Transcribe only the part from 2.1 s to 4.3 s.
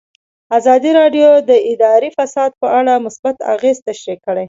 فساد په اړه مثبت اغېزې تشریح